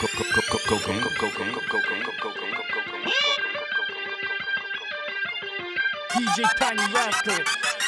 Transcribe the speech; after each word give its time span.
DJ 0.00 0.08
Tiny 6.56 6.86
Rascal. 6.94 7.79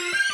you 0.00 0.12